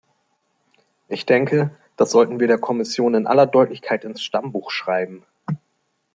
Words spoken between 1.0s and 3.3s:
Ich denke, das sollten wir der Kommission in